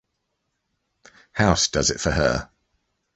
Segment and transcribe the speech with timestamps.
[1.33, 2.49] House does it for her.